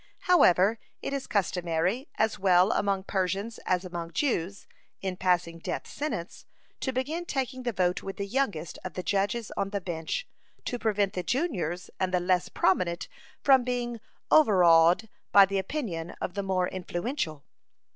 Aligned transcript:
However, 0.21 0.79
it 1.03 1.13
is 1.13 1.27
customary, 1.27 2.09
as 2.15 2.39
well 2.39 2.71
among 2.71 3.03
Persians 3.03 3.59
as 3.67 3.85
among 3.85 4.13
Jews, 4.13 4.65
in 4.99 5.15
passing 5.15 5.59
death 5.59 5.85
sentence, 5.85 6.47
to 6.79 6.91
begin 6.91 7.23
taking 7.23 7.61
the 7.61 7.71
vote 7.71 8.01
with 8.01 8.17
the 8.17 8.25
youngest 8.25 8.79
of 8.83 8.95
the 8.95 9.03
judges 9.03 9.51
on 9.55 9.69
the 9.69 9.79
bench, 9.79 10.27
to 10.65 10.79
prevent 10.79 11.13
the 11.13 11.21
juniors 11.21 11.91
and 11.99 12.11
the 12.11 12.19
less 12.19 12.49
prominent 12.49 13.07
from 13.43 13.63
being 13.63 13.99
overawed 14.31 15.07
by 15.31 15.45
the 15.45 15.59
opinion 15.59 16.15
of 16.19 16.33
the 16.33 16.41
more 16.41 16.67
influential. 16.67 17.43